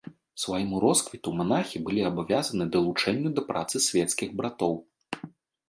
Свайму 0.43 0.79
росквіту 0.85 1.33
манахі 1.41 1.81
былі 1.91 2.01
абавязаны 2.11 2.63
далучэнню 2.77 3.29
да 3.39 3.47
працы 3.53 3.85
свецкіх 3.91 4.29
братоў. 4.43 4.75